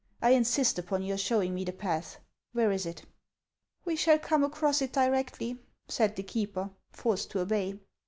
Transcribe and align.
I 0.19 0.31
insist 0.31 0.79
upon 0.79 1.03
your 1.03 1.19
showing 1.19 1.53
me 1.53 1.63
the 1.63 1.71
path; 1.71 2.17
where 2.53 2.71
is 2.71 2.87
it?"" 2.87 3.03
We 3.85 3.95
shall 3.95 4.17
come 4.17 4.43
across 4.43 4.81
it 4.81 4.93
directly," 4.93 5.59
said 5.87 6.15
the 6.15 6.23
keeper, 6.23 6.71
forced 6.89 7.29
to 7.29 7.39
obey. 7.41 7.77